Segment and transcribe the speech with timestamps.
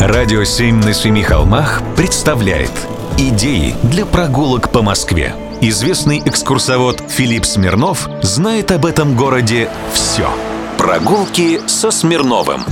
[0.00, 2.70] Радио «Семь на семи холмах» представляет
[3.18, 5.34] Идеи для прогулок по Москве.
[5.60, 10.30] Известный экскурсовод Филипп Смирнов знает об этом городе все.
[10.78, 12.62] Прогулки со Смирновым.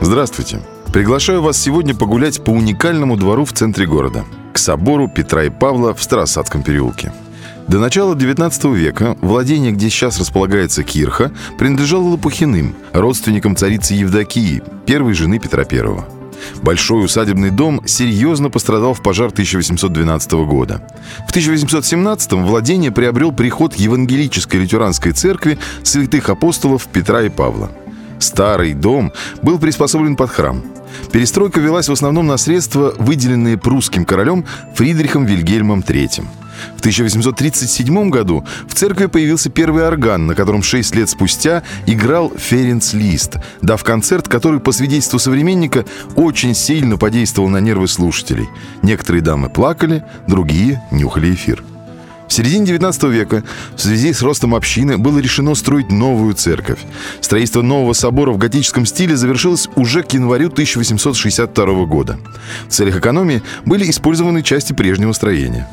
[0.00, 0.58] Здравствуйте.
[0.92, 5.94] Приглашаю вас сегодня погулять по уникальному двору в центре города, к собору Петра и Павла
[5.94, 7.12] в Старосадском переулке.
[7.68, 15.14] До начала XIX века владение, где сейчас располагается Кирха, принадлежало Лопухиным, родственникам царицы Евдокии, первой
[15.14, 16.13] жены Петра I.
[16.62, 20.82] Большой усадебный дом серьезно пострадал в пожар 1812 года.
[21.26, 27.70] В 1817 владение приобрел приход Евангелической лютеранской церкви святых апостолов Петра и Павла.
[28.18, 29.12] Старый дом
[29.42, 30.62] был приспособлен под храм.
[31.12, 36.24] Перестройка велась в основном на средства, выделенные прусским королем Фридрихом Вильгельмом III.
[36.76, 42.92] В 1837 году в церкви появился первый орган, на котором шесть лет спустя играл Ференц
[42.92, 45.84] Лист, дав концерт, который, по свидетельству современника,
[46.16, 48.48] очень сильно подействовал на нервы слушателей.
[48.82, 51.62] Некоторые дамы плакали, другие нюхали эфир.
[52.28, 53.44] В середине 19 века
[53.76, 56.80] в связи с ростом общины было решено строить новую церковь.
[57.20, 62.18] Строительство нового собора в готическом стиле завершилось уже к январю 1862 года.
[62.68, 65.68] В целях экономии были использованы части прежнего строения.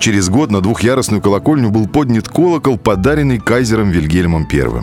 [0.00, 4.82] Через год на двухъярусную колокольню был поднят колокол, подаренный кайзером Вильгельмом I.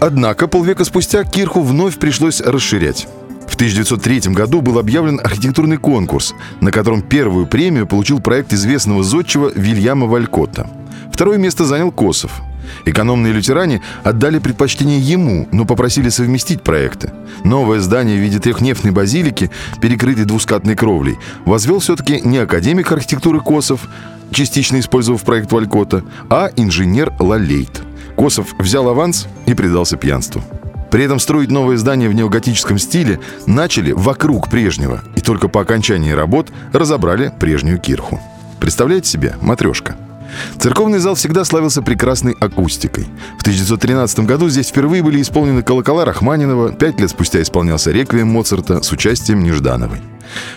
[0.00, 3.08] Однако полвека спустя кирху вновь пришлось расширять.
[3.48, 9.50] В 1903 году был объявлен архитектурный конкурс, на котором первую премию получил проект известного зодчего
[9.54, 10.68] Вильяма Валькотта.
[11.10, 12.42] Второе место занял Косов.
[12.84, 17.12] Экономные лютеране отдали предпочтение ему, но попросили совместить проекты.
[17.44, 23.88] Новое здание в виде трехнефтной базилики, перекрытой двускатной кровлей, возвел все-таки не академик архитектуры Косов,
[24.30, 27.82] частично использовав проект Валькота, а инженер Лалейт.
[28.16, 30.42] Косов взял аванс и предался пьянству.
[30.90, 36.10] При этом строить новое здание в неоготическом стиле начали вокруг прежнего, и только по окончании
[36.10, 38.20] работ разобрали прежнюю кирху.
[38.58, 39.96] Представляете себе, матрешка–
[40.58, 43.06] Церковный зал всегда славился прекрасной акустикой.
[43.38, 48.82] В 1913 году здесь впервые были исполнены колокола Рахманинова, пять лет спустя исполнялся реквием Моцарта
[48.82, 50.00] с участием Неждановой.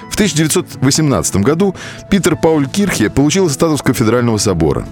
[0.09, 1.75] В 1918 году
[2.09, 4.85] Питер Пауль Кирхе получил статус кафедрального собора.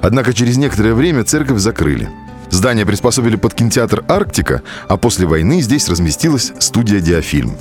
[0.00, 2.08] Однако через некоторое время церковь закрыли.
[2.50, 7.56] Здание приспособили под кинотеатр «Арктика», а после войны здесь разместилась студия «Диафильм».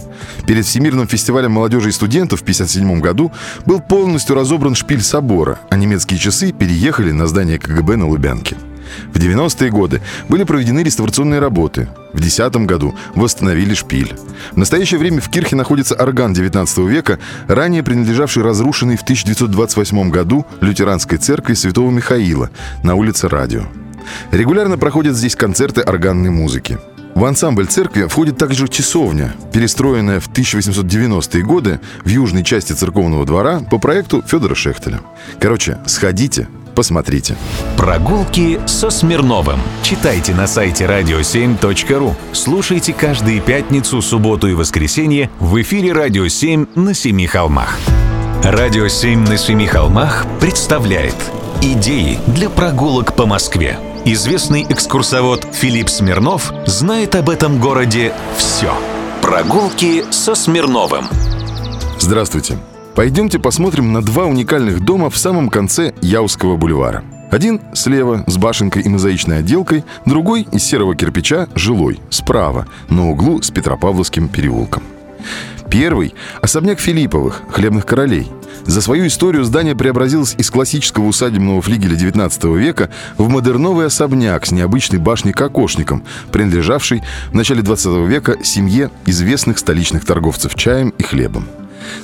[0.45, 3.31] Перед Всемирным фестивалем молодежи и студентов в 1957 году
[3.65, 8.55] был полностью разобран шпиль собора, а немецкие часы переехали на здание КГБ на Лубянке.
[9.13, 11.89] В 90-е годы были проведены реставрационные работы.
[12.13, 14.15] В 2010 году восстановили шпиль.
[14.53, 20.45] В настоящее время в Кирхе находится орган 19 века, ранее принадлежавший разрушенной в 1928 году
[20.61, 22.49] лютеранской церкви Святого Михаила
[22.83, 23.63] на улице Радио.
[24.31, 26.78] Регулярно проходят здесь концерты органной музыки.
[27.18, 33.59] В ансамбль церкви входит также часовня, перестроенная в 1890-е годы в южной части церковного двора
[33.59, 35.00] по проекту Федора Шехтеля.
[35.40, 37.35] Короче, сходите, посмотрите.
[37.75, 39.59] Прогулки со Смирновым.
[39.81, 42.13] Читайте на сайте radio7.ru.
[42.34, 47.79] Слушайте каждые пятницу, субботу и воскресенье в эфире «Радио 7» на Семи холмах.
[48.44, 51.16] «Радио 7» на Семи холмах представляет
[51.63, 53.79] Идеи для прогулок по Москве.
[54.09, 58.73] Известный экскурсовод Филипп Смирнов знает об этом городе все.
[59.22, 61.07] Прогулки со Смирновым.
[62.00, 62.57] Здравствуйте.
[62.95, 67.03] Пойдемте посмотрим на два уникальных дома в самом конце Яузского бульвара.
[67.31, 73.41] Один слева с башенкой и мозаичной отделкой, другой из серого кирпича, жилой, справа, на углу
[73.41, 74.84] с Петропавловским переулком.
[75.69, 78.31] Первый– особняк Филипповых, хлебных королей.
[78.67, 84.51] За свою историю здание преобразилось из классического усадебного флигеля XIX века в модерновый особняк с
[84.51, 87.01] необычной башней-кокошником, принадлежавший
[87.31, 91.47] в начале XX века семье известных столичных торговцев чаем и хлебом.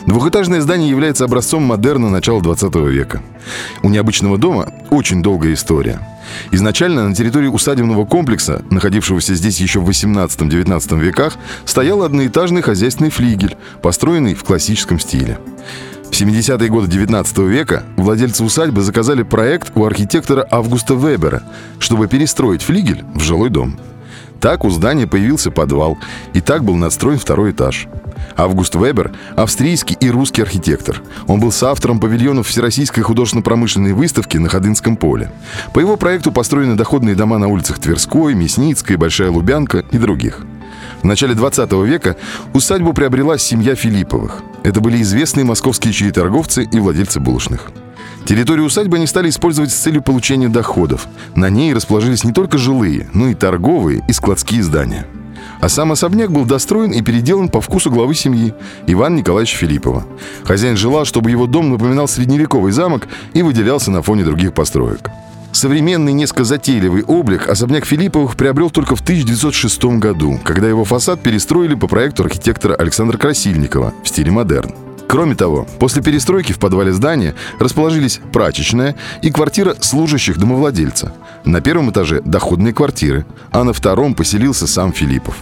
[0.08, 3.22] Двухэтажное здание является образцом модерна начала 20 века.
[3.82, 6.00] У необычного дома очень долгая история.
[6.52, 11.36] Изначально на территории усадебного комплекса, находившегося здесь еще в 18-19 веках,
[11.66, 15.38] стоял одноэтажный хозяйственный флигель, построенный в классическом стиле.
[16.14, 21.42] В 70-е годы 19 века владельцы усадьбы заказали проект у архитектора Августа Вебера,
[21.80, 23.80] чтобы перестроить флигель в жилой дом.
[24.40, 25.98] Так у здания появился подвал,
[26.34, 27.88] и так был надстроен второй этаж.
[28.38, 31.02] Август Вебер– австрийский и русский архитектор.
[31.26, 35.32] Он был соавтором павильонов Всероссийской художественно-промышленной выставки на Ходынском поле.
[35.74, 40.42] По его проекту построены доходные дома на улицах Тверской, Мясницкой, Большая Лубянка и других.
[41.02, 42.16] В начале 20 века
[42.54, 44.42] усадьбу приобрела семья Филипповых.
[44.64, 47.72] Это были известные московские чаеторговцы и владельцы булочных.
[48.26, 51.08] Территорию усадьбы они стали использовать с целью получения доходов.
[51.36, 55.06] На ней расположились не только жилые, но и торговые и складские здания–
[55.64, 58.54] А сам особняк был достроен и переделан по вкусу главы семьи
[58.86, 60.04] Ивана Николаевича Филиппова.
[60.44, 65.10] Хозяин желал, чтобы его дом напоминал средневековый замок и выделялся на фоне других построек.
[65.54, 71.76] Современный, несколько затейливый облик особняк Филипповых приобрел только в 1906 году, когда его фасад перестроили
[71.76, 74.72] по проекту архитектора Александра Красильникова в стиле модерн.
[75.08, 81.14] Кроме того, после перестройки в подвале здания расположились прачечная и квартира служащих домовладельца.
[81.46, 85.36] На первом этаже доходные квартиры, а на втором поселился сам Филиппов.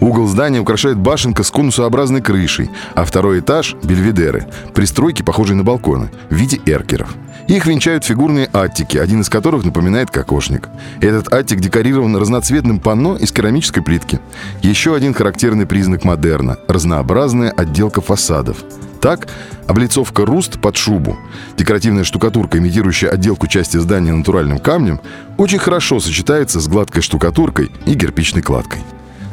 [0.00, 6.10] Угол здания украшает башенка с конусообразной крышей, а второй этаж— бельведеры, пристройки, похожие на балконы,
[6.30, 7.14] в виде эркеров.
[7.50, 10.68] Их венчают фигурные аттики, один из которых напоминает кокошник.
[11.00, 14.20] Этот аттик декорирован разноцветным панно из керамической плитки.
[14.62, 18.58] Еще один характерный признак модерна– разнообразная отделка фасадов.
[19.00, 19.26] Так,
[19.66, 21.18] облицовка руст под шубу,
[21.58, 25.00] декоративная штукатурка, имитирующая отделку части здания натуральным камнем,
[25.36, 28.78] очень хорошо сочетается с гладкой штукатуркой и кирпичной кладкой.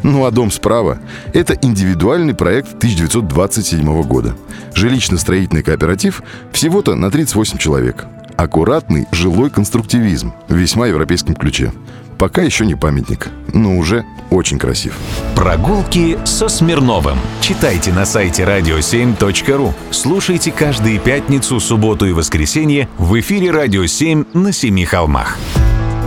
[0.03, 0.99] Ну а дом справа–
[1.33, 4.35] это индивидуальный проект 1927 года.
[4.75, 6.21] Жилищно-строительный кооператив
[6.51, 8.05] всего-то на 38 человек.
[8.35, 11.71] Аккуратный жилой конструктивизм в весьма европейском ключе.
[12.17, 14.95] Пока еще не памятник, но уже очень красив.
[15.35, 17.17] Прогулки со Смирновым.
[17.41, 19.73] Читайте на сайте radio7.ru.
[19.91, 25.37] Слушайте каждые пятницу, субботу и воскресенье в эфире «Радио 7» на Семи холмах.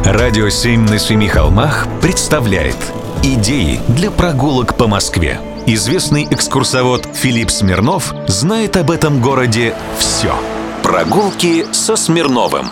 [0.04, 2.76] «Радио 7» на Семи холмах представляет
[3.22, 5.38] Идеи для прогулок по Москве.
[5.67, 10.34] Известный экскурсовод Филипп Смирнов знает об этом городе все.
[10.82, 12.70] Прогулки со Смирновым.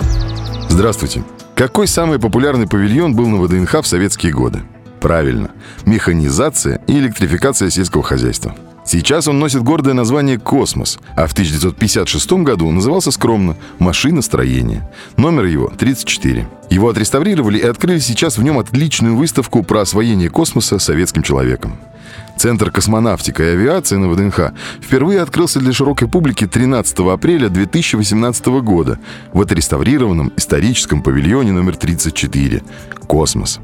[0.71, 1.23] Здравствуйте.
[1.55, 4.62] Какой самый популярный павильон был на ВДНХ в советские годы?
[5.00, 5.50] Правильно.
[5.85, 8.55] Механизация и электрификация сельского хозяйства.
[8.88, 14.88] Сейчас он носит гордое название «Космос», а в 1956 году назывался скромно «Машиностроение».
[15.19, 16.49] Номер его 34.
[16.70, 21.76] Его отреставрировали и открыли сейчас в нем отличную выставку про освоение космоса советским человеком.
[22.38, 28.99] Центр космонавтика и авиации на ВДНХ впервые открылся для широкой публики 13 апреля 2018 года
[29.34, 32.62] в отреставрированном историческом павильоне номер 34
[33.06, 33.61] «Космос».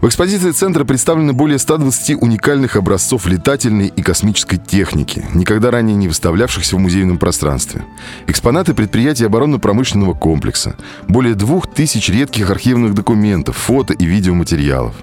[0.00, 6.06] В экспозиции центра представлены более 120 уникальных образцов летательной и космической техники, никогда ранее не
[6.06, 7.82] выставлявшихся в музейном пространстве.
[8.26, 10.76] Экспонаты предприятий оборонно-промышленного комплекса,
[11.08, 14.94] более двух тысяч редких архивных документов, фото и видеоматериалов.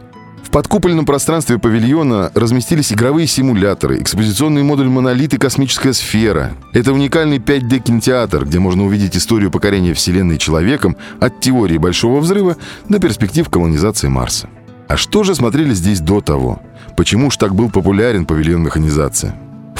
[0.43, 6.53] В подкупольном пространстве павильона разместились игровые симуляторы, экспозиционный модуль «Монолит» и «Космическая сфера».
[6.71, 12.57] Это уникальный 5D-кинотеатр, где можно увидеть историю покорения Вселенной человеком от теории Большого Взрыва
[12.87, 14.47] до перспектив колонизации Марса.
[14.87, 16.61] А что же смотрели здесь до того?
[16.95, 19.33] Почему ж так был популярен павильон механизации?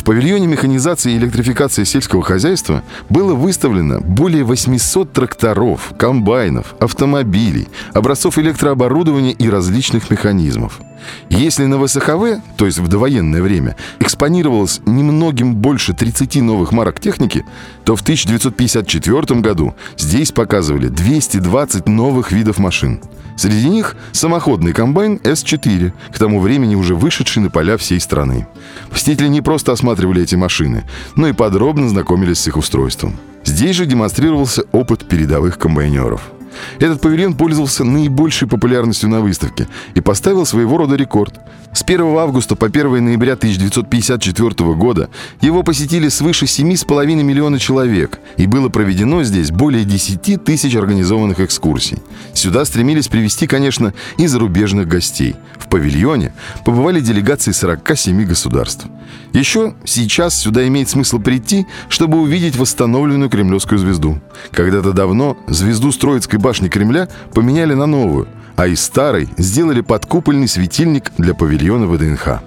[0.04, 8.38] В павильоне механизации и электрификации сельского хозяйства было выставлено более 800 тракторов, комбайнов, автомобилей, образцов
[8.38, 10.82] электрооборудования и различных механизмов.
[11.30, 17.46] Если на ВСХВ, то есть в довоенное время, экспонировалось немногим больше 30 новых марок техники,
[17.86, 23.00] то в 1954 году здесь показывали 220 новых видов машин–
[23.36, 28.48] Среди них самоходный комбайн С-4, к тому времени уже вышедший на поля всей страны.
[28.90, 29.93] Посетители не просто осматривали
[30.24, 30.84] эти машины,
[31.16, 33.16] но и подробно знакомились с их устройством.
[33.44, 36.32] Здесь же демонстрировался опыт передовых комбайнеров–
[36.80, 41.40] этот павильон пользовался наибольшей популярностью на выставке и поставил своего рода рекорд.
[41.74, 45.10] С 1 августа по 1 ноября 1954 года
[45.42, 51.98] его посетили свыше 7,5 миллиона человек, и было проведено здесь более 10 тысяч организованных экскурсий.
[52.34, 55.36] Сюда стремились привести, конечно, и зарубежных гостей.
[55.58, 56.34] В павильоне
[56.64, 58.86] побывали делегации 47 государств.
[59.34, 64.20] Еще сейчас сюда имеет смысл прийти, чтобы увидеть восстановленную кремлевскую звезду.
[64.52, 70.48] Когда-то давно звезду с Троицкой башни Кремля поменяли на новую, а из старой сделали подкупольный
[70.48, 72.42] светильник для павильона ВДНХ.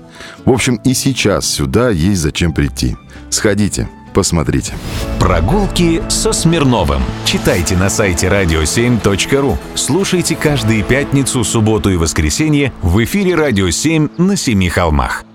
[0.44, 2.96] В общем, и сейчас сюда есть зачем прийти.
[3.30, 4.74] Сходите, посмотрите.
[5.18, 7.02] Прогулки со Смирновым.
[7.24, 9.56] Читайте на сайте radio7.ru.
[9.74, 15.25] Слушайте каждые пятницу, субботу и воскресенье в эфире «Радио 7» на Семи холмах.